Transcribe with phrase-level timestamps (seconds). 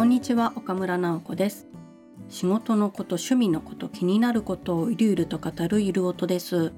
[0.00, 1.66] こんにちは岡村直子です。
[2.30, 6.72] 仕事のこと趣味のこと気になることをゆるゆると語るゆる音です。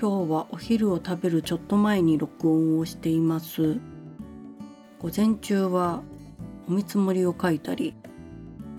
[0.00, 3.76] 今日はお昼を食べるちょっと前に録音をしています。
[4.98, 6.02] 午前中は
[6.68, 7.94] お見積もりを書いたり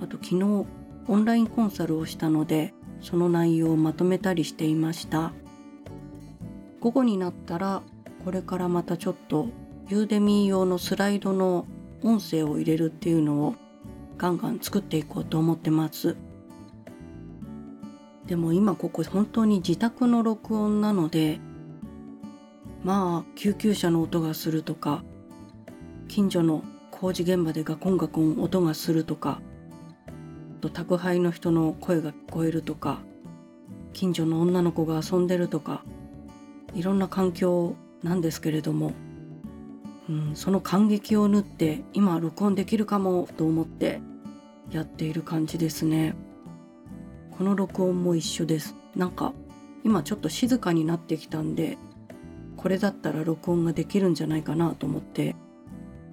[0.02, 0.66] あと昨日
[1.08, 5.32] オンラインコンサルをしたのでその内容をまとめたりしていました。
[6.82, 7.84] 午後になったら
[8.26, 9.48] これからまたちょっと
[9.88, 11.68] ユーデミー用のスライドの
[12.04, 13.56] 音声を入れるっていうのを
[14.18, 16.16] ガンガン作っていこうと思ってます。
[18.26, 21.40] でも今ここ本当に自宅の録音なので
[22.84, 25.04] まあ救急車の音がするとか
[26.10, 29.40] 近所の工事現場でガコンガコン音がするとか
[30.60, 33.00] と宅配の人の声が聞こえるとか
[33.94, 35.84] 近所の女の子が遊んでるとか
[36.74, 38.92] いろんな環境なんですけれども、
[40.10, 44.02] うん、その感激を縫って今録音できるかもと思って
[44.72, 46.16] やっている感じですね。
[47.38, 48.76] この録音も一緒です。
[48.96, 49.34] なんか
[49.84, 51.78] 今ちょっと静かになってきたんで
[52.56, 55.36] これだったら録音ができるんじゃないかなと思って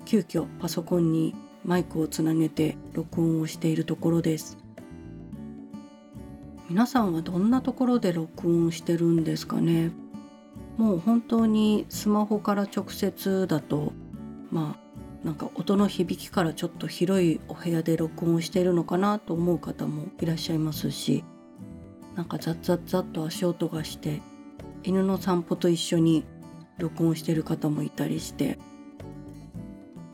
[0.05, 4.59] 急遽パソコンにマイクをつなげて録音をしているところです。
[6.69, 9.93] 皆さんはどんなところで録音してるんですかね？
[10.77, 13.93] もう本当にスマホから直接だと
[14.51, 21.25] まあなんか音の響きからちょっと広いお部屋で録音しているのかなと思う方もいらっしゃいますし
[22.15, 24.21] なんかザッザッザッと足音がして
[24.83, 26.25] 犬の散歩と一緒に
[26.79, 28.59] 録音してる方もいたりして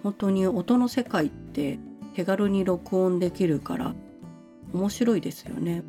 [0.03, 1.78] 本当に音の世界って
[2.14, 3.94] 手軽に録音できるから
[4.72, 5.83] 面白いですよね。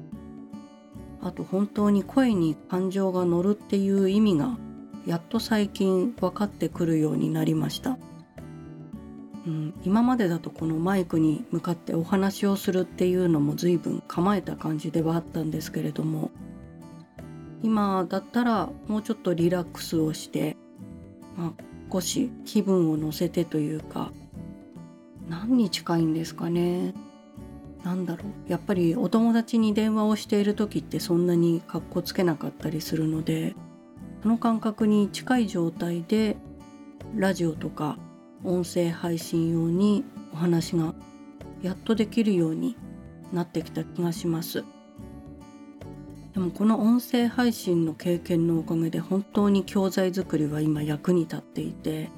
[1.23, 4.58] あと本当に声に感情が乗るっていう意味が
[5.05, 7.97] やっと最近分かってくるようになりました。
[9.45, 16.30] うん、今までだとこのマイクに向かってお話をするっていうのも随分構えた感じではあったんですけれども
[17.64, 20.58] 今だったらもうちょっとリラックスをして、
[21.36, 24.11] まあ、少し気分を乗せてというか
[25.27, 26.93] 何に近いんですかね
[27.83, 33.55] 何だろうやっぱりお友達に電話をしている時ってそんなにかっこつけなかったりするので
[34.21, 36.37] その感覚に近い状態で
[37.15, 37.97] ラジオとか
[38.43, 40.03] 音声配信用に
[40.33, 40.93] お話が
[41.61, 42.75] やっとできるように
[43.33, 44.63] なってきた気がします。
[46.33, 52.09] でもこの音声配信の経験のおかげで本当に教材作りは今役に立っていて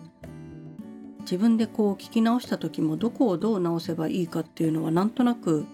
[1.24, 5.66] 自分でこう聞き直した時もどこをどう直せばいいかっていうのはなんとなく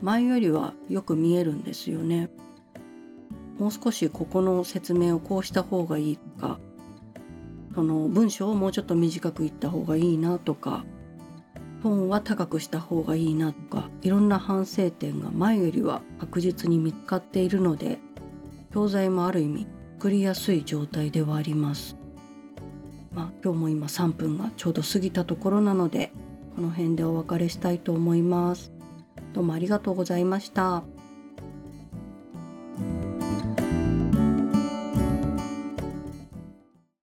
[0.00, 2.30] 前よりはよく見えるんですよね。
[3.58, 6.58] もう少しここの説明をこうした方がいいとか
[7.74, 10.84] その文章をもうちょっと短く言った方がいいなとか
[11.82, 17.98] トーンは高くした方がいいなとかいろんな反省点が前よりは確実に見つかっているので
[18.72, 19.66] 教材もある意味
[19.98, 21.96] 作りやすい状態ではあります。
[23.14, 26.12] まあ、今日も今3分がちょうど過ぎたところなので
[26.56, 28.72] この辺でお別れしたいと思います。
[29.32, 30.84] どうもありがとうございました。